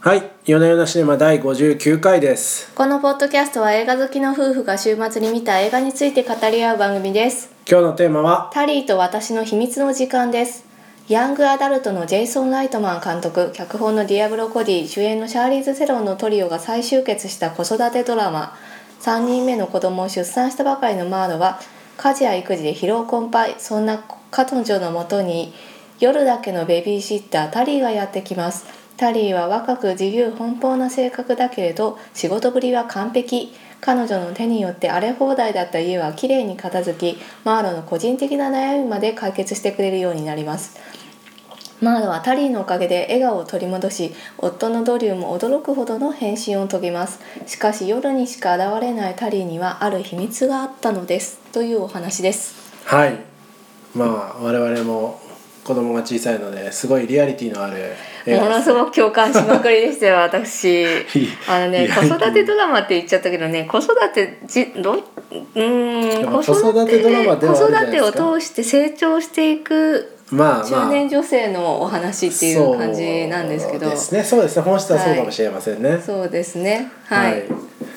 [0.00, 2.72] はい、夜な夜なシネマ第59回です。
[2.76, 7.50] このポッドキャストは映画好きの夫婦が週末に見た映画について語り合う番組です。
[7.68, 10.64] 今日のテーマは、タリーと私の秘密の時間です。
[11.08, 18.56] ヤングアダルトのジェイソン・ライトマン監督脚本のディアブロ・コディ主演のシャーリーズ・セロンのトリオが再集結した子育てドラマ。
[19.00, 21.58] 3人目の子供を出産したばかりのマーロは
[21.96, 25.52] 家事や育児で疲労困憊そんな彼女のもとに
[25.98, 33.54] 夜だけのベビーシッタータリーがやってきますタリーは若く自由奔放な性格だけれど仕事ぶりは完璧。
[33.80, 40.76] 彼女の手によって荒れ放題だった家はきれいに片付きマーロの個人的な悩みまで解決してくれるようになります。
[41.80, 47.20] マーロはタリーのおかげで笑顔を取り戻し夫のドリューも驚くほどの変身を遂げます。
[47.46, 51.38] しかし夜にしか現れないタリーにはある秘密があったのです。
[51.52, 52.56] というお話です。
[52.84, 53.16] はい、
[53.94, 55.20] まあ我々も
[55.68, 57.94] 子供が小さいのですごいリアリティのある
[58.26, 60.86] ものすごく共感しまくりでしたよ私。
[61.46, 70.64] あのね子育てドラマって言っちゃったけどね子育てじどうーん子育て子育てを通して成長していくまあまあ。
[70.64, 73.86] 中年女性のお話っていう感じなんですけど。
[73.86, 76.00] そうですね、そうですね、本質はそうかもしれませんね。
[76.04, 76.90] そうですね。
[77.04, 77.44] はい、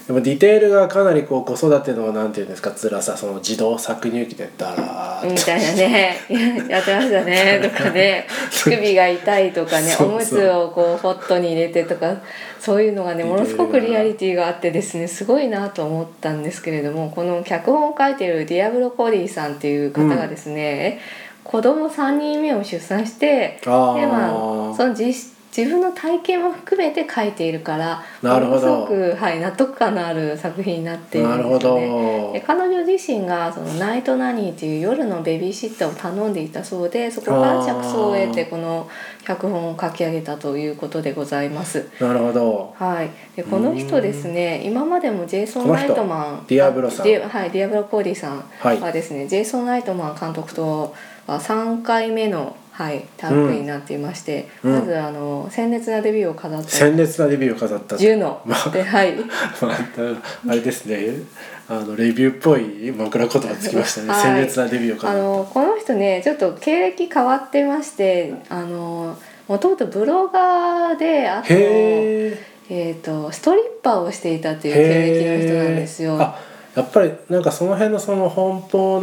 [0.08, 6.18] でもディテールがかなりこう子育てのなんていうんですか辛さその自動搾乳機でダラーみたいなね。
[6.70, 7.60] やってましたね。
[7.62, 8.26] とかね。
[8.52, 9.96] 乳首が痛いとかね。
[10.00, 12.16] おむつをこうホットに入れてとか。
[12.62, 15.08] そういうのがねものすごくリアリティがあってですね。
[15.08, 21.00] すごいなと思ったんですけれどもこの脚本を書いているディアブロ・コディさんっていう方がですね、
[21.44, 28.76] 子供3人目を出産してでまあその実自分の体験も含めて書いているからなるほど。
[28.76, 31.88] ものすごく、はい、納得感のある作品になっているんですよね。
[31.88, 32.34] ど。
[32.34, 38.90] で彼女自身がそのナイトナニーという夜のベビーシッターを頼んでいたそうでそこから着想を得てこの
[39.26, 41.90] 脚本を書き上げたということでございます。
[42.00, 42.74] なるほど。
[42.78, 47.06] はい、でこの人ですね今までもジェイソン・ナイトマンディアブロさん。
[47.06, 48.80] ディはいディアブロ・コーディさんはい。
[48.80, 50.92] はですね、ジェイソン・ライトマン監督とは
[51.40, 54.74] 3回目の、はい、タッグになっていまして、うん。
[54.74, 56.70] まずあの鮮烈なデビューを飾った。
[56.70, 58.42] 鮮烈なデビューを飾ったジュノ。
[58.46, 59.16] まあではい。
[59.16, 59.26] ま
[59.72, 61.24] ああれですね。
[61.70, 64.22] あのレビューっぽい枕言葉つきましたね、はい。
[64.22, 65.22] 鮮烈なデビューを飾った。
[65.22, 72.38] あのこの人ねちょっと経歴変わってましてあのもともとブロガーであと,、へ
[72.70, 76.36] えー、とストリッパーをしていたという経歴の人なんですよ。
[76.76, 79.00] あやっぱりなんかその辺のその奔放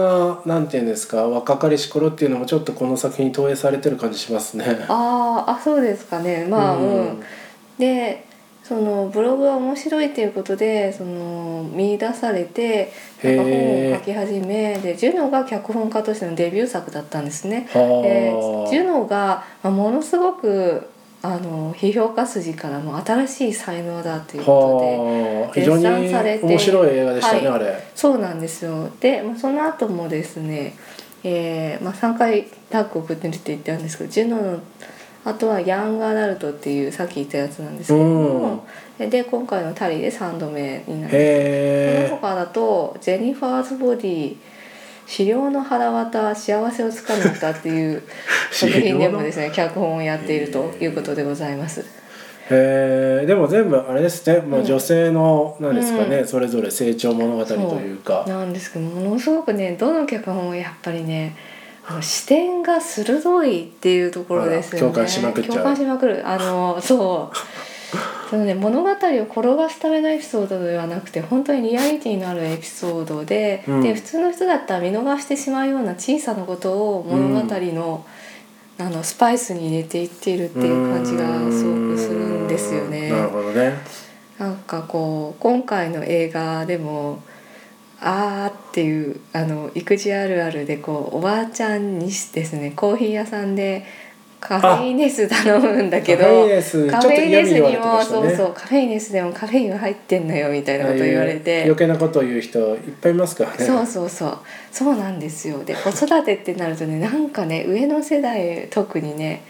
[0.47, 4.65] ななんていうんですか若かりし頃っていうのもちょっとこの作品に投影されてる感じしますね。
[4.89, 7.23] あーあそうですかねまあううんん、
[7.79, 8.27] で
[8.69, 12.93] そのブログが面白いということでその見出されて
[13.23, 17.67] なんか本を書き始めでジュノが脚本家としてのデビュー作だったんですね。
[17.73, 20.91] ジュノが、まあ、ものすごく
[21.21, 24.97] あの批評家筋からも新しい才能だということで
[25.43, 27.91] はあ非常に絶賛されて面白い映画でしたね、はいあれ。
[27.95, 30.77] そうなんですよで、まあ、その後もですね、
[31.25, 34.61] えーまあ、3回タッグを送ってるって言ったんですけどジュノの
[35.25, 38.67] あとはヤングアダルトっていうさっき言ったやつなんですけども、
[38.99, 41.11] で今回のタリで3度目になります。
[41.11, 44.37] そのへ他だとジェニファーズ・ボディ
[45.08, 48.02] 「資料の腹渡幸せをつかむ歌」っていう
[48.52, 51.84] 作品でもですね脚本をやっているということでございます。
[52.50, 53.20] え。
[53.20, 53.26] へえ。
[53.26, 54.66] でも全部あれですね、もううん。
[54.66, 58.24] 女性のなんですかね、うそれぞれ成長物語というか。
[58.28, 61.34] なんですけどものすごくねどの脚本もやっぱりね
[62.02, 64.80] 視点が鋭いっていうところですよね。
[64.80, 65.54] 共感しまくっちゃう。
[65.54, 66.28] 共感しまくる。
[66.28, 67.36] あのそう
[68.28, 78.05] そのね物語を転がすためのエピソードではなくて本当にリアリティのあるエピソードで,、うんで普通の人だったら見逃してしまうような小さなことを物語の,、
[78.78, 83.11] あのスパイスに入れていっているっていう感じがすごくするんですよね。
[83.11, 83.72] なるほどね。
[84.38, 87.22] なんかこう今回の映画でも
[88.00, 93.84] 「あー」っていうあの育児あるあるでこうおばあちゃんにですねコーヒー屋さんで
[94.41, 101.62] カフェイネス頼むんだけどカフェイネスにも、ねそうそうカフェイネスでもカフェインは入ってんのよみたいなこと言われて。
[101.64, 103.64] 余計なことを言う人いっぱいいますからね。
[103.64, 104.38] そうそうそう
[104.70, 109.43] そうなんですよで子育てってなるとねなんかね上の世代特にね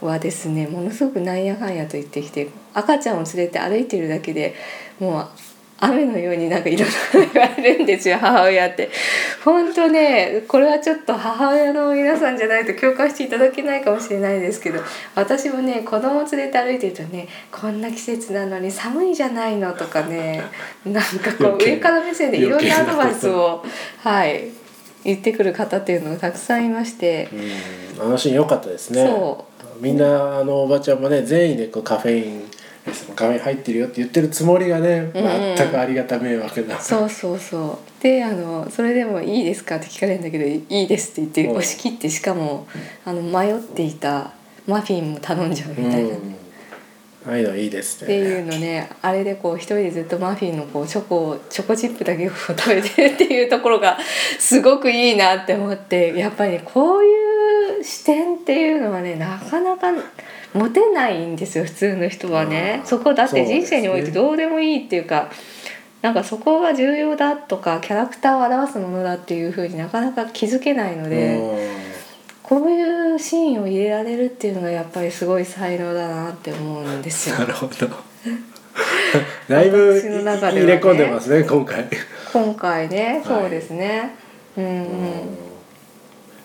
[0.00, 4.54] はですねものすごくなんやかんやと言ってきて赤ちゃんを連れて歩いてるだけで
[5.00, 5.28] もう
[5.80, 8.90] 雨のようになんかいろいろ言われるんですよ母親って。
[9.44, 14.80] 本当ねこれはちょっと母親の皆さんじゃないと共感していただけないかもしれないですけど
[15.14, 20.42] 私もね子供連れて歩いてるとねこんな季節なのに寒いじゃないのとかね
[20.84, 23.64] なんかこう上から目線でいろんなアドバイス余を
[23.98, 24.48] はい
[25.04, 27.28] 言ってくる方っていうのがたくさんいまして、
[27.98, 29.06] うん、あのシーン良かったですね。
[29.06, 29.46] そ
[29.80, 32.50] みんなあのおばちゃんもね善意でこうカフェイン
[32.92, 35.56] その画面入ってるよって言ってるつもりがね、うんうん。
[35.56, 36.78] 全くありがた迷惑な。
[36.80, 38.02] そうそうそう。
[38.02, 42.66] であのそれでも「いいですか?」って聞かれるんだけど「いいです」って言ってうん押し切ってしかも
[43.04, 44.32] あの迷っていた
[44.66, 46.08] マフィンも頼んじゃうみたいな。
[46.10, 46.34] うん。
[47.26, 48.04] ああいうのいいですね。
[48.04, 53.96] っていうのねあれでこう一人でずっとマフィンのこうチョコをチョコチップだけを食べてるっていうところが
[54.38, 59.90] すごくいいなって思ってやっぱりこういう視点っていうのはねなかなか
[60.54, 62.80] 持てないんですよ普通の人はね。
[62.84, 65.30] そこだって人生においてどうでもいいっていうか
[66.00, 71.94] なんかそこが重要だとかキャラクターを表すものだっていうふうになかなか気づけないので。
[72.44, 77.36] こういうシーンを入れられるっていうのがやっぱりすごい才能だなって思うんですよ。
[77.36, 77.46] うんな。
[77.46, 77.88] るほど。
[79.48, 80.00] だいぶね。
[80.02, 81.86] 入れ込んでますね今回。
[82.34, 84.14] 今回ねはいそうですね、
[84.58, 85.43] うんうん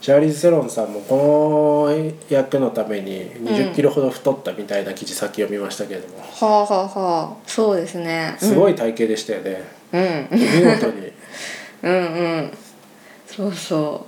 [0.01, 7.36] シャーリーズ・セロンさんもこの役のために2 0キロほど太ったみたいな記事先を見ましたけれども、はあはあはあ。
[7.46, 8.36] そうですね。
[8.40, 11.12] すごい体型でしたよね、うん、見事に。
[11.84, 11.98] うんう
[12.38, 12.51] ん。
[13.28, 14.06] そうそ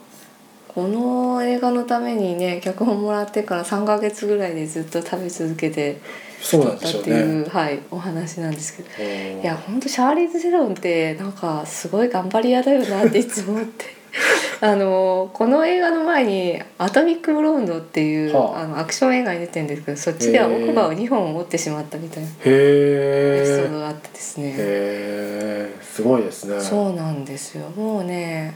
[0.69, 0.73] う。
[0.73, 5.99] この映画のためにね脚本もらってから3ヶ月ぐらいでずっと食べ続けて
[6.41, 7.23] そうなん太ったっでしょうね。
[7.23, 8.89] ていう、はい、お話なんですけど。
[8.97, 9.41] うん。
[9.41, 14.00] いや本当シャーリーズ・セロンってなんかすごい頑張り屋だよなっていつも思って
[14.61, 18.61] あのこの映画の前に「アトミック・ブロンド」っていう、はあ。
[18.61, 26.59] あのアクション映画に出てるんですけどそっちでは奥歯を2本折ってしまったみたいなへエピソーえドがあってですね、へえすごいですね。
[26.59, 27.69] そうなんですよ。
[27.75, 28.55] もうね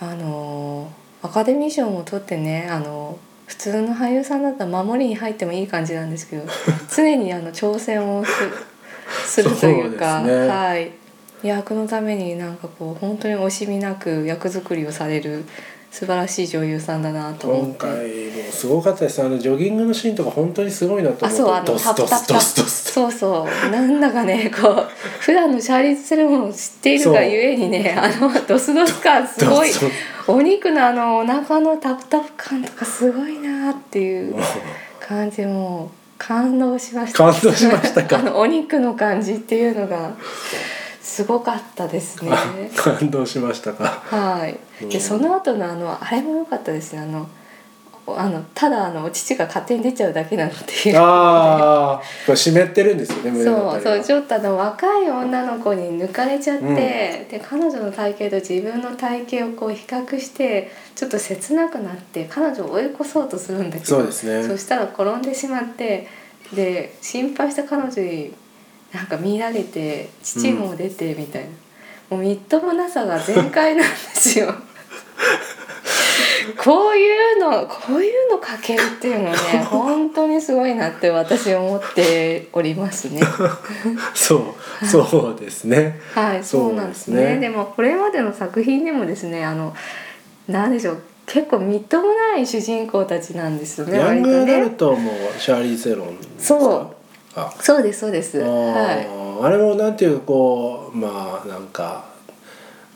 [0.00, 0.90] あの
[1.22, 6.44] アカデミー賞も取ってねあの普通の俳優さんだったら守りに入ってもいい感じなんですけど
[6.94, 8.30] 常にあの挑戦をす
[9.26, 10.46] するというかね。
[10.46, 10.92] はい、
[11.42, 15.44] 役のためになんかこう本当に惜しみなく役作りをされる
[15.90, 17.86] 素晴らしい女優さんだなと思って。
[17.86, 22.56] 今回もすごかったですあのジョギングのシーンとか本当にすごいなと思ってあそうあのドスドスドス。
[22.56, 23.70] ドスそうそう。
[23.70, 24.88] なんだかねこう
[25.20, 29.70] 普段のシャーリーズ・セレモンを知っているがゆえにねあのドスドス感すごい。
[30.26, 34.36] お肉のあのお腹のタプタプ感とかすごいなっていう
[35.00, 35.88] 感じでもう
[36.18, 37.18] 感動しました。
[37.32, 40.12] 感動しましたあかのお肉の感じっていうのが
[41.00, 42.30] すごかったですね。
[42.76, 43.84] 感動しましたか？
[43.84, 44.88] はい、うん。
[44.88, 47.00] でその後のあのあれも良かったですね。
[47.00, 47.28] あの
[48.16, 56.74] あのただあのお乳が勝手に出ちゃうだけなのっていうああ湿ってるんですよねそうそうちょっとあの若い女の子に抜かれちゃって、うん。
[56.74, 64.42] で彼女の体型と自分の体型をこう比較してちょっと切なくなって彼女を追い越そうとするんだけどそうですね。
[64.42, 66.08] そしたら転んでしまって
[66.54, 68.32] で心配した彼女に
[68.92, 71.50] なんか見られて父も出てみたいな、
[72.10, 74.54] もうみっともなさが全開なんですよ。
[76.56, 79.36] こういうのこういうの書けるっていうのね
[79.68, 83.20] 本当にすごいなって私思っておりますね。
[84.14, 87.20] そうそうですねはい、そうなんですね。
[87.20, 89.74] ですねでもこれまでの作品でもですね、あの
[90.48, 93.98] なんでしょう、結構みっともない主人公たちなんですよね。
[93.98, 94.72] ヤングアダルね。
[94.76, 96.97] トもシャーリー・セロンそう
[97.46, 98.42] あそうですそうです。
[98.42, 99.06] あはい。
[99.06, 102.04] ーあれもなんていうかこうまあなんか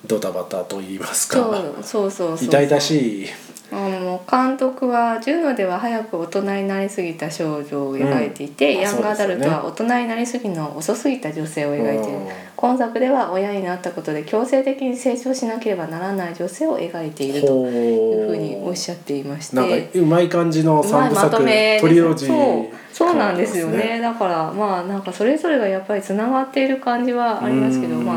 [0.06, 2.48] ドタバタと言いますかそうそうそうそう。
[2.48, 3.26] 痛々しい
[3.72, 8.80] あの監督は「ジュノでは早く大人になりすぎた少女を描いていて、うん。
[8.82, 12.18] ヤングアダルトあは大人になりすぎの遅すぎた女性を描いている。
[12.18, 12.28] うん。
[12.54, 22.76] 今作では親になったことで強制的に成長しなければならない女性を描いているとほいうふうにおっしゃっていましてなんかうまい感じのうま三部いまと作めトリロジーそう。
[22.92, 24.00] そうなんですよ感ね。
[24.00, 28.16] だからまあなんかそれぞれがやっぱりつながっている感じはありますけどうんま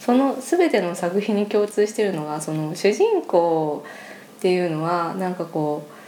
[0.00, 3.84] その全ての作品に共通しているのがその主人公
[4.38, 5.98] っていうのはなんかこう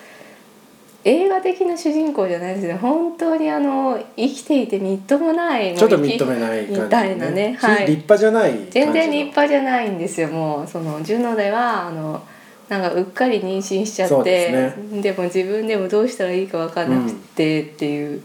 [1.02, 2.75] 映画的な主人公じゃないですね。
[2.75, 7.56] 本当にあの生きていてみっともないちょっと認めない感じ、みたいなね。
[7.58, 7.87] はい。
[7.87, 8.70] 立派じゃない感じの。
[8.72, 10.66] 全然立派じゃないんですよもう。
[10.68, 12.22] そのジュノではあの
[12.68, 18.22] なんかうっかり妊娠しちゃってでで,、も自分でもどうしたらいいか分かんなくてっていう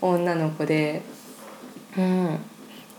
[0.00, 1.02] 女の子で、
[1.96, 2.38] うん、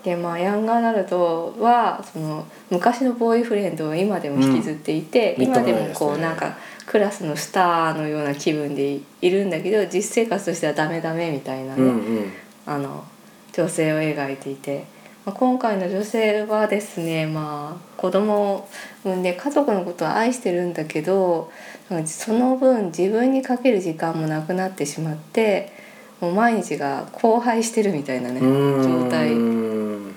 [0.06, 12.32] でまあヤングアダルトはその昔のボーイフレンドを今でも引きずっていて、うん今でもこうなんかクラスのスターのような気分でいるんだけど実生活としてはダメダメみたいなね、うんうん。
[12.68, 13.04] あの
[13.54, 14.86] 女性を描いていて、
[15.26, 18.70] まあ、今回の女性はですね、まあ、子供を
[19.04, 21.52] 産んで家族のことは愛してるんだけど
[22.06, 25.74] その分自分にかける時間もなくなってしまって
[26.22, 29.30] もう毎日が荒廃してるみたいなね状態。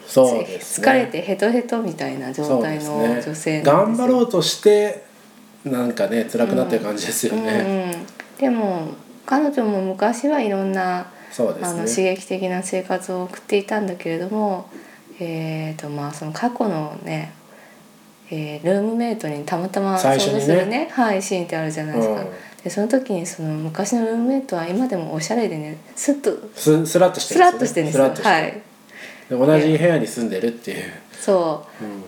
[0.07, 0.59] そうね。
[0.61, 3.97] 疲れてヘトヘトみたいな状態の女性なん頑。
[3.97, 5.05] 張ろうとして
[5.65, 8.01] なんかね辛くなってる感じですよね、うん。
[8.01, 8.07] うん、
[8.39, 8.95] でも
[9.27, 11.67] 彼女も昔はいろんなそうですね。
[11.69, 14.71] あの刺激的な生活を送っていたんだけれども、
[15.21, 17.35] えーとまあ、その過去のね、
[18.31, 22.21] えールームメイトにたまたま遭遇するねはい、シーンってあるじゃないですか。
[22.23, 22.29] うん
[22.63, 28.63] でその時にその昔のルームメイトは今でもおしゃれでねスッとすスラッとしてスラッとしてるんですはい、
[29.31, 31.85] で同じ部屋に住んでるっていう、そう。
[31.85, 32.03] うん。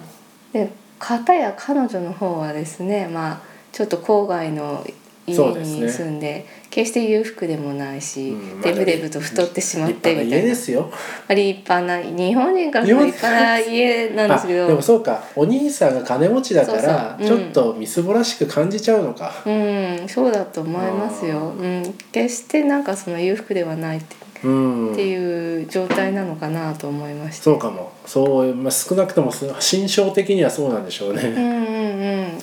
[0.53, 3.41] で片や彼女の方はですねまあ
[3.73, 4.85] ちょっと郊外の
[5.27, 10.25] 家に住んで決して裕福でもないし、うんデブデブと太ってしまってみ立派な。
[10.25, 10.83] たいな家ですよ。
[10.83, 10.97] ま
[11.29, 14.65] あ立派な日本人からすると立派な家なんですけど。
[14.65, 15.25] あでもそうか。
[15.35, 17.39] お兄さんが金持ちだからそうそう。
[17.39, 17.43] うん。
[17.43, 24.93] ちょっとみすぼらしく感じちゃうのか、うんそうだと思いますよ、うん、決してなんかその裕福ではないって,、うん。
[24.93, 27.93] っていう状態なのかなと思いましたそうかも。
[28.07, 32.41] そう、まあ、少なくともす心象的にはそうなんでしょうね、うんうん。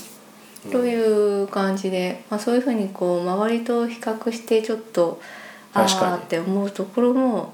[0.65, 0.71] うん。
[0.71, 0.96] という
[1.57, 5.19] 感じで、まあ、そういうふうにこう周りと比較してちょっと
[5.73, 6.13] あ確かに。
[6.13, 7.53] あって思うところも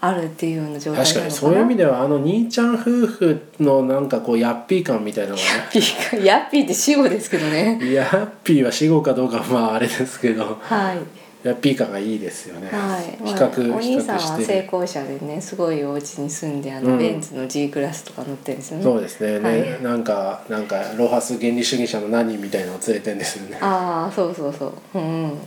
[0.00, 1.30] あるっていうような状態確かに。
[1.30, 7.76] そういう意味ではあの兄ちゃん夫婦のなんかこうヤッピー感みたいなのがピーかヤッピーって死語ですけどね。
[7.76, 10.58] ねヤッピーは死後かどうかはまああれですけど。
[10.60, 10.98] はい
[11.44, 16.98] ヤッピー感がいいですよね、はい、比まあ較お兄さんは成功者でねすごいお家に住んであの、うん。
[16.98, 18.84] ベンツの G クラスとか乗ってるんですよね。
[18.84, 19.82] そうですね、ねはい。
[19.82, 23.58] なんかなんかロハス原理主義者の何人みたいなのを連れてんですよね。
[23.60, 24.98] ああそうそうそう。
[24.98, 25.38] うん、うん、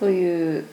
[0.00, 0.66] という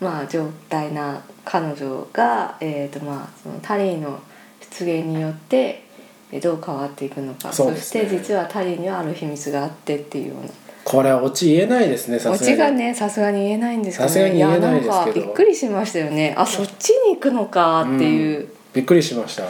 [0.00, 4.20] まあ状態な彼女が、えーとまあ、そのタリーの
[4.60, 5.86] 出現によって
[6.30, 7.52] えどう変わっていくのか。
[7.52, 7.76] そね。
[7.76, 10.48] して実はタリーにはある秘密があってっていうような
[10.86, 12.52] これはオチ言えないですねさオすがに。
[12.52, 14.92] チがねさすがに言えないんですけど、さすがに言えないですけど。
[14.92, 16.32] やなんかびっくりしましたよね。
[16.38, 18.48] あそっちに行くのかっていう。
[18.72, 19.42] びっくりしました。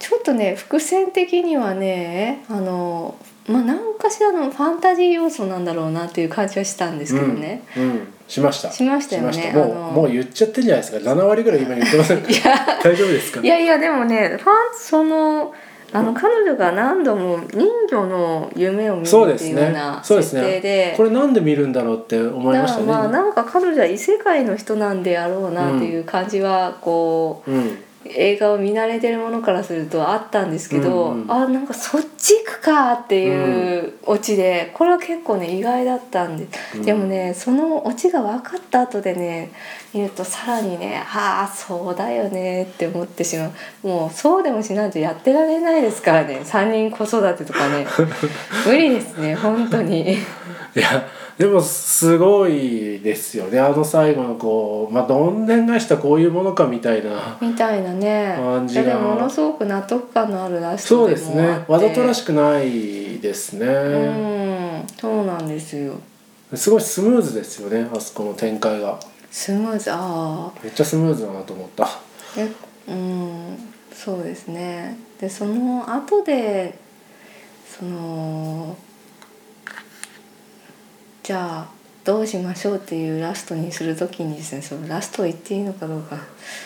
[0.00, 3.14] ちょっとね伏線的にはねあの
[3.46, 8.00] まあ何かしらのファンタジー要素なんだろうなっていう感じはしたんですけどね、うん、うん。
[8.26, 8.72] しました。
[8.72, 9.52] しましたよね。
[9.54, 11.10] もうもう言っちゃってんじゃないですか。
[11.12, 12.28] 7割ぐらい今言ってませんか？
[12.82, 15.54] 大丈夫ですかいやいやでもねファンその
[15.94, 20.68] あの彼女が何度も人魚の夢を見るっていうようなそうです設定で。
[20.92, 31.32] ねこれなんで見るんだろうって思いましたねまあなんか彼女は異世界の人なんであろうなっていう感じはこう、うん映画を見慣れてるものからするとあったんですけど、うんうん。
[31.32, 36.82] あなんかそっち行くかっていうオチでこれは結構ね意外だったんで、うん。
[36.82, 39.52] でもねそのオチが分かった後でね
[39.94, 43.52] 見るとさらにねああそうだよねって思ってしまう。
[43.86, 46.40] もうそうでもしないとやってられないですからね。
[46.44, 47.86] 3人子育てとかね。
[48.66, 50.12] 無理ですね本当に。
[50.12, 50.16] い
[50.74, 51.06] や
[51.38, 53.58] でもすごいですよね。
[53.58, 58.34] あの最後のこうまあどんでん返したこういうものかみたいなみたいなね。
[58.38, 58.82] 感じが。
[58.82, 61.58] でもものすごく納得感のあるラスそうでトですもあって。
[61.60, 61.64] ね。
[61.68, 64.86] わざとらしくないですね、うん。
[65.00, 65.94] そうなんですよ。
[66.54, 68.98] すごいスムーズですよねあそこの展開が。
[69.30, 69.90] スムーズ。
[69.90, 70.52] ああ。
[70.62, 71.88] めっちゃスムーズだなと思った。
[72.36, 72.48] え
[72.88, 73.56] うん。
[73.94, 74.98] そうですね。
[75.20, 76.78] でその後で
[77.66, 78.76] その
[81.22, 86.16] じゃあどうしましょうっていうラストにするときにですねそのラストを言っていいのかどうか。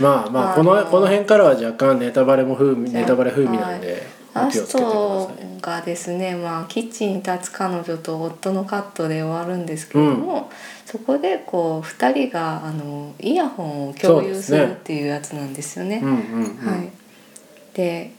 [0.01, 4.03] まあまあこのこの辺からは若干ネタバレも風味ネタバレ風味なんで
[4.35, 10.51] おラストがですね、まあ、キッチンに立つ彼女と夫のカットで終わるんですけれども、
[10.85, 16.03] そこでこう2人があのイヤホンを共有するっていうやつなんですよね。
[17.75, 18.13] で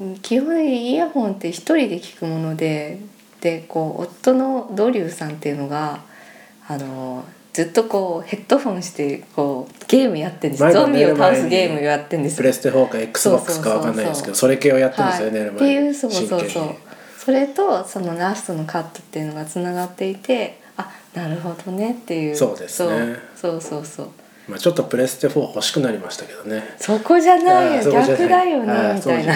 [0.00, 2.98] うん基本的にイヤホンって一人で聞くもので
[3.42, 6.00] でこう夫のドリューさんっていうのが
[6.68, 12.36] あのずっとこうヘッドホンしてこうゲームやってるんです前ゾンビを倒すゲームやってるんです。
[12.36, 16.74] プレステ4か XBOX かわかんないですけどそれ系をやってるんですよね、はい、っていうそうそうそう。
[17.18, 22.36] それとそのラストのカットっていうのがつながっていてあなるほどねっていう。
[22.36, 23.16] そうですね。
[23.36, 24.08] そうそうそうそう
[24.48, 26.74] まあ、ちょっとプレステ4欲しくなりましたけどね。
[26.76, 27.92] そこじゃないよ。
[27.92, 28.72] 逆だよあね。
[28.72, 29.34] ーみたいな。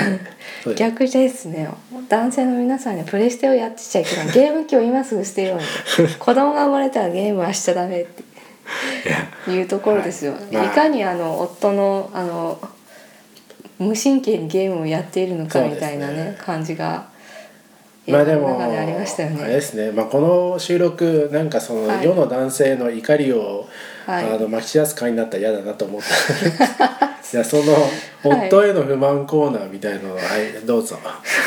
[0.75, 1.68] 逆ですね。
[2.08, 4.32] 男性の皆さんにはプレステをやってちゃいけない。
[4.32, 8.06] ゲーム機を今すぐ捨てようみた 子供が生まれたらゲームはしちゃダメっ
[9.44, 10.64] ていうところですよ、はいまあ。
[10.64, 12.58] いかにあの夫のあの
[13.78, 16.38] 無神経にゲームをやっているのかみたいなねね。
[16.40, 17.06] 感じが
[18.08, 19.42] まあでもありましたよね。
[19.42, 22.04] あれですね、まあ、この収録なんかそのはい。
[22.04, 23.68] 世の男性の怒りを、
[24.06, 24.34] はい。
[24.34, 26.00] あのまき散らす会になったら嫌だなと思っ
[26.78, 27.73] た いやその
[28.23, 28.49] はい。
[28.49, 30.97] 夫への不満コーナーみたいなのはいどうぞ。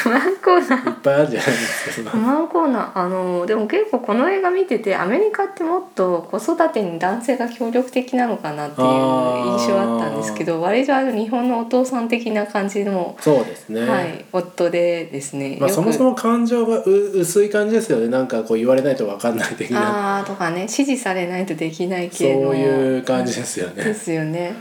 [0.03, 0.89] 不満コーナー？
[0.89, 3.00] いっぱいあるじゃないですか不満コーナー？
[3.00, 18.07] あのでも結構この映画見ててアメリカってもっと子育てに男性が協力的なのかなっていう印象あったんですけど割とあの日本のお父さん的な感じの、そうですね、はい、夫でですね、まあ、そもそも感情がう薄い感じですよね。
[18.07, 20.19] なんかこう言われないと分かんない的な。
[20.19, 23.83] あーとかね指示されないとできないそう系のいう感じですよね。
[23.83, 24.53] ですよね。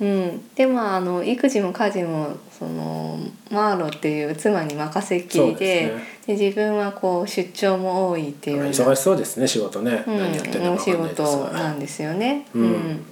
[0.00, 0.08] うん。
[0.08, 3.18] うん、でまああの育児も家事もその
[3.50, 12.46] マーロっていう妻に任せっきりでですで自分はこう出張も多いっていう忙しそうですね仕事ね、うん、何やってんのお仕事がなんですよね。
[12.54, 13.04] うん。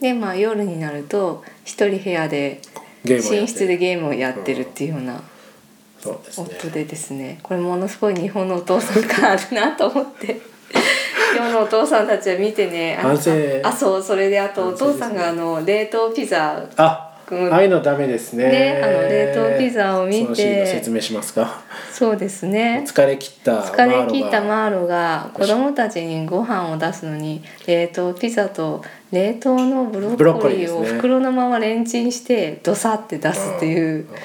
[0.00, 2.60] でまあ夜になると一人部屋で
[3.04, 5.22] 寝室でゲームをやってるっていうような
[5.98, 6.48] そうですね。
[6.58, 7.38] 夫でですね。
[7.42, 10.40] これものすごい日本のお父さん感あるなと思って
[11.40, 12.98] 今日のお父さんたちは見てね。
[13.00, 13.30] あの反省
[13.64, 34.16] あそうそれであとお父さんがあの冷凍ピザあうんああいうのダメですねねあの冷凍ピザを見てそのシーンの説明しますかそうですね疲れ切った疲れ切ったマーロが子供たちにご飯を出すのに冷凍ピザと冷凍のブロッコリーを袋のままレンチンしてドサって出すっていうなん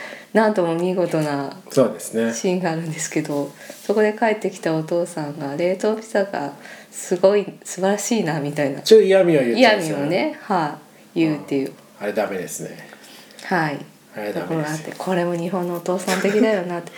[0.53, 2.33] とも見事なそうですね。
[2.33, 3.51] シーンがあるんですけど
[3.85, 6.53] そこで帰ってきたお父さんが冷凍ピザが
[6.91, 8.81] すごい素晴らしいなみたいな。
[8.81, 10.77] ちょっと嫌味を言っちゃ嫌うんですよ味をね、は
[11.15, 12.89] い、言うっていう、あれダメですね。
[13.43, 13.79] はい。
[14.15, 16.91] あれところがあっこれも日本のお父さん的だよなって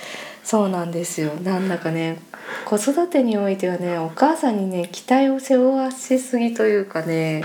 [0.47, 1.33] そうなんですよ。
[1.43, 2.19] なんだかね
[2.63, 7.43] 子育てにおいてはねお母さんにね期待を背負わせすぎというかね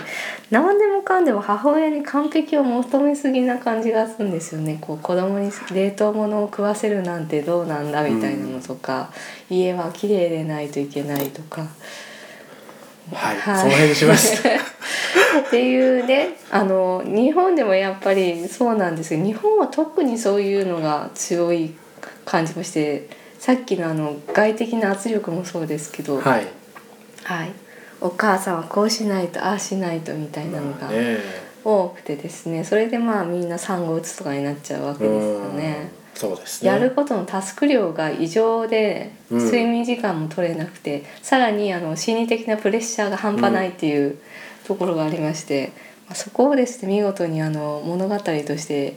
[0.52, 4.78] 何でもかんでも母親に完璧を求めすぎな感じがするんですよね。
[4.80, 9.12] こう子供に冷凍物を食わせるなんてどうなんだみたいなのとか、
[9.50, 11.62] 家は綺麗でないといけないとか。
[13.12, 13.58] はい、はい。
[13.58, 14.40] その辺にします。
[14.46, 21.74] っていうねあの日本でもやっぱりそうなんですけど日本は特にそういうのが強い
[22.24, 26.46] 感じもしてさっきのあの外的な圧力もそうですけど、はい。
[27.24, 27.52] はい。
[28.00, 30.88] お母さんはこうしないとああしないとみたいなのが
[31.64, 32.62] 多くてですね。
[32.62, 35.90] それでまあみんな産後うつとかになっちゃうわけですよね。
[36.14, 36.18] うん。
[36.18, 36.70] そうですね。
[36.70, 39.44] やることのタスク量が異常でうん。
[39.44, 44.18] 睡眠時間も取れなくて、さらにあの心理的なプレッシャーが半端ないっていう
[44.68, 45.72] ところがありまして、
[46.06, 48.24] まあそこをですね見事にあの物語と
[48.56, 48.96] して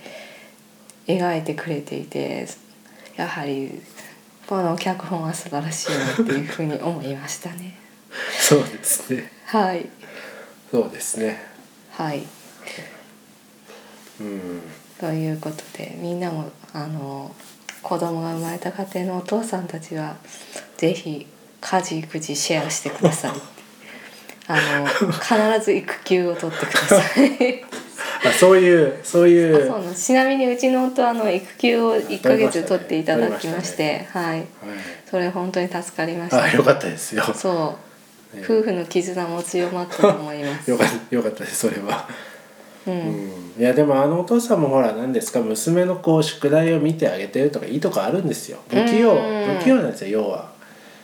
[1.08, 2.48] 描いてくれていて
[3.18, 3.82] やはり
[4.48, 7.78] この脚本は素晴らしいなっていうふうに思いましたね。
[8.40, 9.32] そうですね。
[9.46, 9.90] はい。
[10.72, 11.42] そうですね。
[11.92, 12.24] はい。
[14.20, 14.62] うん。
[15.00, 17.36] ということでみんなもあの
[17.82, 20.16] 子供が生まれた家庭のお父さんたちは
[20.78, 21.28] ぜひ
[21.60, 23.32] 家事育児シェアしてください
[24.48, 27.66] あの必ず育休を取ってください
[28.30, 34.40] あそういうそういあうそうなちなみにうちの夫はあの育休を1ヶ月取っていただきましてはい。
[34.40, 34.48] はい。
[35.10, 36.44] それ本当に助かりました。
[36.44, 37.24] あよかったですよ。
[37.34, 37.78] そ
[38.34, 38.44] う、ね。
[38.44, 40.70] 夫婦の絆も強まったと思います。
[40.70, 42.08] よかったよかったですそれは、
[42.88, 43.28] ううん。
[43.28, 48.58] ん、いやでもあのお父さんもほら何ですか娘のこう宿題を見てあげてるとかいいとこあるんですよ。
[48.70, 49.58] 不器用うん。
[49.60, 50.50] 不器用なんですよ要は。
[50.50, 50.55] うん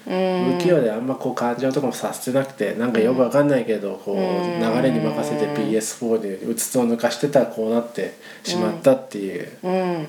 [0.05, 10.07] 不器用であんまこう感情とかも察してなくてなんかよくわかんないけどこううん流れに任せて PS4 でうつつを抜かしてたらこうなってしまったっていう、うん。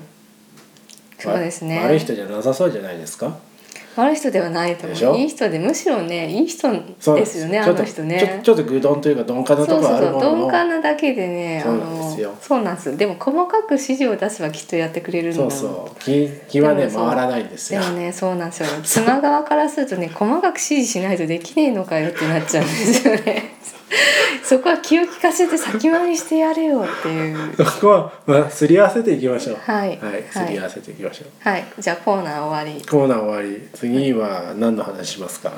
[1.19, 1.77] そうですね。
[1.77, 3.37] わ悪い人じゃなさそうじゃないですか？
[3.95, 5.17] 悪い人ではないと思う。
[5.17, 8.41] いい人でむしろねいい人ですよねあの人ね。
[8.43, 15.99] ちょちょっと愚鈍というか鈍感なところはあるそうそうそう鈍ものの感なだけでねそうなんそうなんですでも細かく指示を出せばきっとやってくれるんだそうそう。
[15.99, 17.81] 気気はね回らないんですよ。
[17.81, 18.69] でもねそうなんですよ。
[18.83, 23.55] 妻側からするとね細かく指示しないとできねえのかよってなっちゃうんですよね
[24.43, 27.55] そこは気を利かせて先回りしてやれよっていう。
[27.57, 29.57] そこは、まあ、すり合わせていきましょう。
[29.59, 29.89] はい。
[29.89, 29.99] はい、
[30.31, 31.63] すり合わせていきましょう、はい。
[31.79, 32.85] じゃあコーナー終わり。
[32.85, 33.67] コーナー終わり。
[33.73, 35.51] 次は何の話しますか、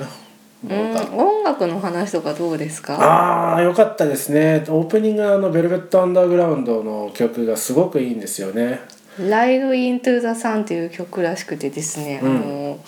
[0.69, 0.77] うん。
[1.17, 2.95] 音楽の話とかどうですか？
[2.95, 4.63] ああよかったですね。
[4.67, 8.81] オープニングのあの「ベルベット・アンダーグラウンド」の曲がすごくいいんですよね
[9.19, 12.35] 「ライド・イントゥ・ザ・サン」っていう曲らしくてですね、うん。
[12.35, 12.79] あの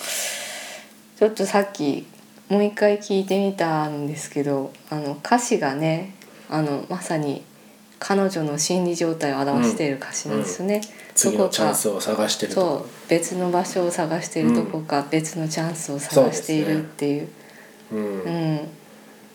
[1.18, 2.06] ちょっとさっき
[2.50, 6.16] もう一回聞いてみたんですけどあの歌詞がね
[6.50, 7.44] あのまさに
[8.00, 10.82] 彼女の心理状態を表している歌詞なんですよね。
[11.16, 17.28] 次のチャンスを探してるとそう別の場所を探しているとこか、別のチャンスを探しているっていう。
[17.92, 18.22] うん。
[18.22, 18.56] うん、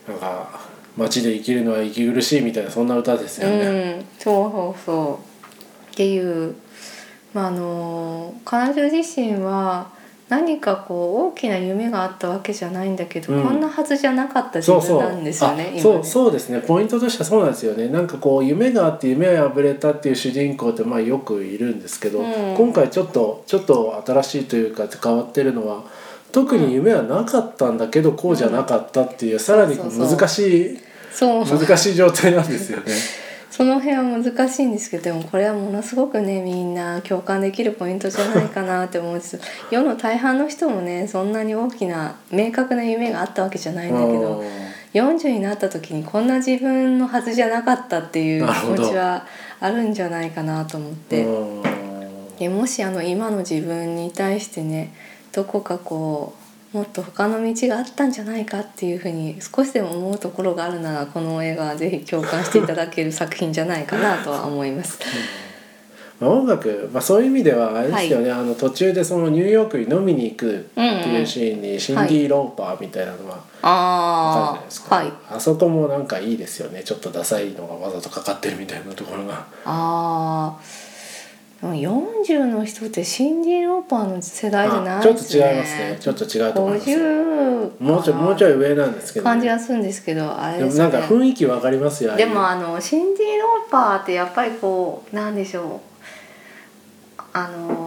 [0.07, 0.61] なんか
[0.95, 3.65] 街で生きるのは息苦しいみたいなそんな歌ですよね、
[3.99, 5.19] うん、そうそうそ
[5.89, 5.91] う。
[5.93, 6.55] っていう、
[7.33, 9.91] まあ、あの彼女自身は
[10.29, 13.43] 何かこう大きな夢があったわけじゃないんだけど、うん。
[13.43, 16.61] こんなはずじゃなかった自分なんですよねあそうそうですね。
[16.61, 17.89] ポイントとしてはそうなんですよね。
[17.89, 22.55] なんかこう夢があって夢を破れたっていう主人公ってまあよくいるんですけど、うん。
[22.55, 25.83] 今回ちょっとちょっと新しいというか変わってるのは
[26.31, 30.07] 特に夢はなかったんだけどこうじゃなかったっていう、さらにこうそうそう。
[30.09, 30.39] そう難し
[30.73, 30.79] い
[31.11, 31.45] そう。
[31.45, 32.85] 難しい状態なんですよね。
[33.53, 39.39] その辺は難しいんですけどでもこれはものすごくねみんな共感できるポイントじゃないかなって思うんです
[39.69, 44.43] 世の大半の人もねそんなに大きな明確な夢があったわけじゃないんだけど
[44.95, 49.23] 40になった時にこんな自分のはずじゃなかったっていう気持ちは
[49.59, 51.23] あるんじゃないかなと思って。
[51.23, 51.83] うん
[52.39, 54.91] でもしあの今の自分に対してね
[55.31, 56.42] どこかこう
[56.73, 64.99] もっと他の道があったんじゃないかっていうふうに少しでも思うところがあるならこの映画はぜひ共感していただける作品じゃないかなとは思います。
[66.19, 73.41] まあ、音楽、まあ、そういう意味ではあれですよね、あの途中でそのニューヨークに飲みに行くっていうシーンにシンディ・ローパーみたいなのはある
[74.33, 75.13] じゃないあですか、あはい。
[75.37, 76.83] あそこもなんかいいですよね。
[76.83, 79.45] ちょっとダサいのがわざとかかってるみたいなところが。
[79.65, 80.59] ああ
[81.71, 85.97] 40の人ってシンディ・ローパーの世代じゃないあちょっと違いますね。
[85.99, 86.89] ちょっと違うと思います。
[86.89, 90.83] 50もうちょいもうちょい上なんですけど、感じがするんですけどあれでもですね。
[90.83, 95.93] なんか雰囲気わかりますよでもあのシンディ・ローパーってやっぱりこうなんでしょう。
[97.35, 97.82] あの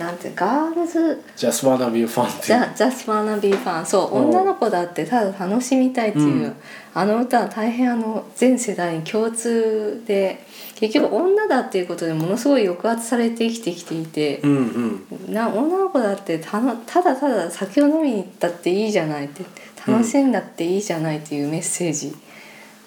[0.00, 2.58] なんてガールズ？Just wanna be fun ってジいう。
[2.60, 4.30] ャジャスマナビーファンそううん。
[4.30, 6.56] 女の子だってただ楽しみたいっていう、うん。
[6.94, 10.44] あの歌は大変あの全世代に共通で。
[10.76, 15.34] 結局女だっていうことでものすごい抑圧されて生きてきていて、うんうん。
[15.34, 19.44] な女の子だってたのただただ酒を飲みに行ったっていいじゃないって。
[19.86, 22.14] 楽しんだっていいじゃないっていうメッセージ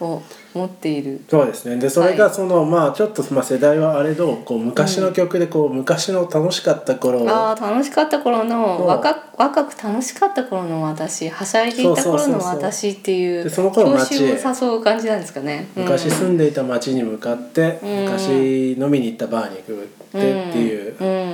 [0.03, 1.21] を持っている。
[1.29, 1.77] そうですね。
[1.77, 7.27] でそれがその、まあちょっとまあ世代はあれどこう昔の曲でこう、昔の楽しかった頃。
[7.29, 14.23] ああ楽しかった頃の若若く楽しかった頃の私はしゃいでいた頃の私っていうでその頃郷街。
[14.23, 15.67] へ愁を誘う感じなんですかね。
[15.75, 15.83] うん。
[15.83, 18.03] 昔住んでいた町に向かって、うん。
[18.05, 21.27] 昔飲みに行ったバーに行くってっていう、うんうんうん。
[21.27, 21.33] うん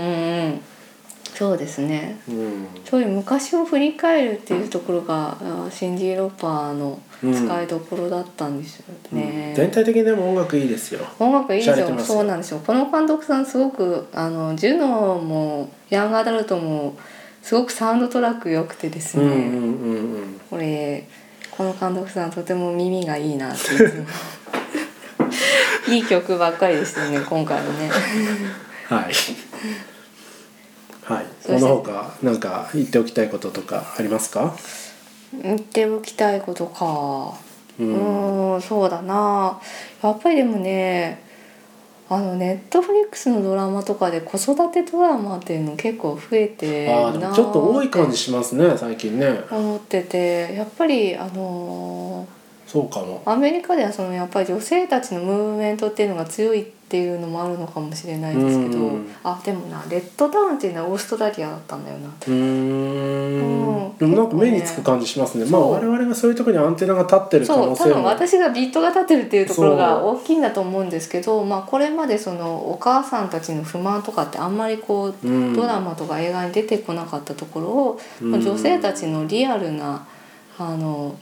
[1.40, 2.20] そうですね。
[2.28, 2.68] うん。
[2.84, 9.54] そういう昔を振り返るっていうところがあーシンディ・ローパーの使いどころだったんですよね。
[9.56, 11.00] 全体的にでも音楽いいですよ。
[11.18, 11.98] 音楽いいですよ。
[12.00, 12.60] そうなんですよ。
[12.68, 16.98] この監督さんすごくあのジュノもヤングアダルトも
[17.42, 20.42] すごくサウンドトラック良くてですね、うんうんうんうん。
[20.50, 21.08] これ
[21.52, 24.06] この監督さんとても耳がいいなっていつ
[25.88, 27.90] も いい曲ばっかりでしたよね今回はね。
[28.90, 29.14] はい。
[31.52, 31.60] はい。
[31.60, 34.56] その他なんか言っておきたいこととかありますか？
[35.44, 37.34] 言っておきたいことか
[37.80, 37.84] う。
[37.84, 39.60] うんーんそうだな
[40.04, 41.24] やっぱりでもね
[42.10, 49.42] あのネットフリックスのドラマとかで子育てドラマっていうの結構増えてああでもちょっと多い感じしますね最近ね。
[49.52, 52.28] 思っててやっぱりあの
[52.66, 53.22] そうかも。
[53.26, 62.08] アメリカではそのやっぱり女性たちのムーブメントっていうのが強いっていうのもあるのかもしれないですけど、うんあでもなレッドダウンっていうのはオーストラリアだったんだよな。
[62.08, 63.84] うーん。
[63.84, 65.46] うんでもなんか目につく感じしますね。
[65.46, 68.04] まあ我々がそういうところにアンテナが立ってる可そう多分。
[68.04, 80.08] 私がビートが立ってるっていうところが大きいんだと思うんですけど、まあ、これまでそのお母さんたちの不満とかってあんまりこううんドラマとか映画に出てこなかったところを、うん女性たちのリアルな
[80.58, 81.16] あの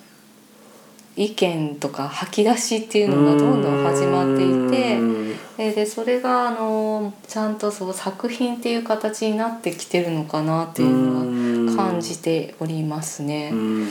[1.17, 4.97] 意見とか吐き出しっていうのがどんどん始まっていて。
[4.97, 5.17] うん
[5.59, 13.55] えーでそれがあのちゃんとそう作品っていう形になってきてるのかなっていうのは感じておりますねう。
[13.55, 13.87] ん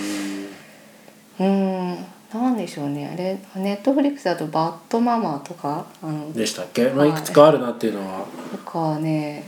[1.40, 1.96] うん
[2.32, 6.84] なんでしょうねあれネットフリックスだと「バッドママ」とかあのでしたっけ？
[6.90, 8.24] まあいくつかあるなっていうのは。
[8.52, 9.42] とかね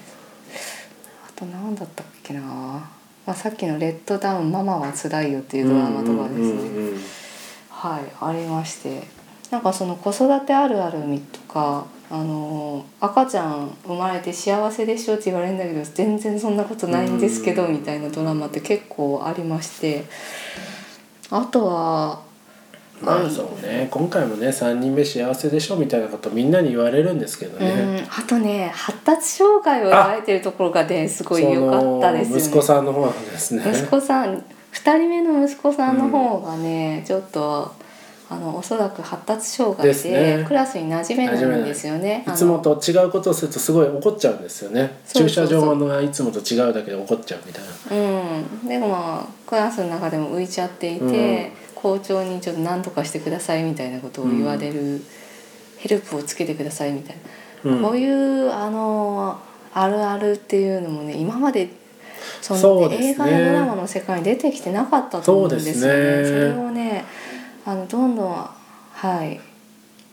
[1.25, 2.83] あと何だったっけな、ま
[3.27, 6.99] あ、さっきの「レッドダウンママはつらいよ」っていうドラマとかですね、
[7.81, 9.03] はいありまして
[9.53, 20.05] なんかその子育てあるあるみとかあの赤ちゃん生まれて幸せでしょって言われるんだけど全然そんなことないんですけどうんみたいなドラマって結構ありまして
[21.31, 22.21] あとは
[23.01, 28.01] まあそうね今回もね3人目幸せでしょみたいなことみんなに言われるんですけどうね。
[28.01, 32.43] んあとね発達障害を描いてるところがねすごい良かったですよね。
[32.43, 33.63] 息子さんの方なんですね。
[33.73, 34.43] 息子さん
[34.85, 37.75] 2人目の息子さんの方がね、ちょっと
[38.31, 40.45] あのおそらく発達障害でね。
[40.47, 42.25] クラスに馴染めないんですよね。
[42.29, 45.01] いつもと違うことをするとすごい怒っちゃうんですよね。
[45.15, 47.97] 駐車場がいつもと違うだけで怒っちゃうみたいな。
[47.97, 55.03] うん、でもまあクラスの中でも浮いちゃっていて、校長にちょっと何とかしてくださいみたいなことを言われる、
[55.79, 57.17] ヘルプをつけてくださいみたい
[57.65, 57.83] な、うん。
[57.83, 59.39] こういうあの
[59.73, 61.71] あるあるっていうのもね今まで
[62.41, 66.25] その、ね、映画やドラマの世界に出てきてなかったと思うんですよね。
[66.25, 67.05] それをね
[67.65, 68.51] あのどんどん
[68.93, 69.41] はい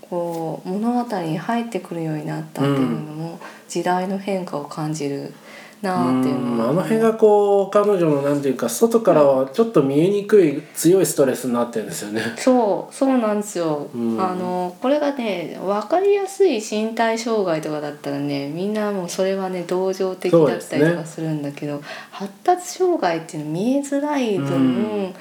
[0.02, 5.34] こう物語に入ってくるようになったっていうのも、時代の変化を感じる
[5.82, 12.22] なっていうのあの辺がこう彼女のなんていうか外からはちょっと見えにくい強いストレスになってるんですよね。
[12.38, 13.88] そうそうなんですよ。
[13.94, 25.14] あのこれがね分かりやすい身体障害とかだったらねみんなもうそれはね同情的だったりとかするんだけど、ね、発達障害っていうの見えづらい分、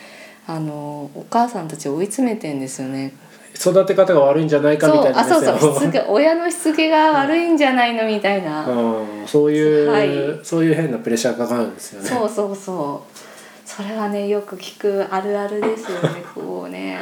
[0.47, 3.15] あのお母さんたちを追い詰めてんですよね
[3.55, 12.09] 育て方が悪いんじゃないかみたいなそうあそうそう親のしつけが悪いんじゃないのみたいな、うん、そういう、はい、そういう変なプレッシャーかかるんですよね。
[12.09, 13.69] そうそうそう。
[13.69, 17.01] それはねよく聞くあるあるですよねこうね、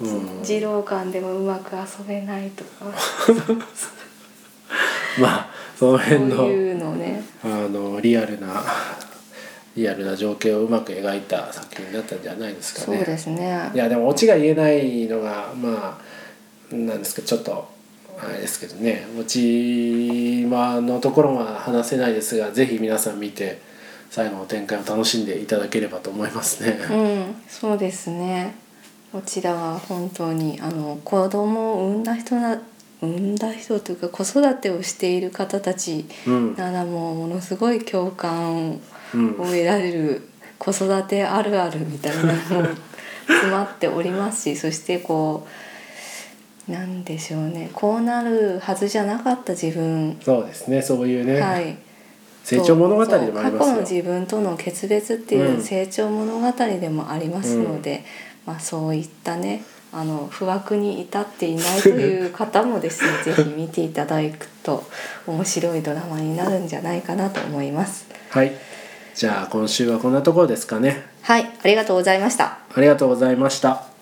[0.00, 2.70] うん、児童館でもうまく遊べないとか。
[5.20, 7.22] まあその辺のね。
[7.44, 8.62] あのリアルな
[9.76, 12.96] リアルな情景をうまく描いた作品だったんじゃないですかね。
[12.98, 15.98] そうですねいやでもオチが言えないのがま
[16.72, 17.68] あなんですけどちょっと
[18.18, 23.60] あれですけどねオチのところは話せないですがぜひ皆さん見て
[24.10, 26.78] 最後の展開を楽しんでいただければと思いますね。
[26.90, 28.54] うん、そうですね
[29.12, 32.60] こちらは本当にあの子供を産んだ人な
[33.02, 36.06] 産んだ人というか子育てをしている方たち
[36.56, 38.80] ならもうものすごい共感
[39.38, 42.68] を得られる子育てあるあるみたいなのも
[43.26, 45.46] 詰まっておりますし そしてこ
[46.68, 47.70] うなんでしょうね。
[47.72, 50.18] こうなるはずじゃなかった自分。
[50.20, 50.82] そうですね。
[50.82, 51.76] そういうね、はい、
[52.42, 58.04] 成長物語でもあります過去の自分との決別っていう成長物語でもありますので、
[58.46, 64.84] うん、まあ、そういったねあの不惑に至っていないという方もですね ぜひ見ていただくと
[65.26, 68.06] 面白いドラマになるんじゃないかなと思います。
[68.30, 68.52] はい
[69.16, 71.06] じゃあ今週はこんなところですかね。
[71.22, 72.58] はいありがとうございました。
[72.74, 73.95] ありがとうございました